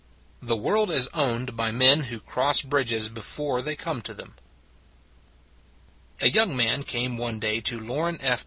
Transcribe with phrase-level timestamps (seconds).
[0.41, 4.33] THE WORLD IS OWNED BY MEN WHO CROSS BRIDGES BEFORE THEY COME TO THEM
[6.21, 8.39] A YOUNG man came one day to Lorin F.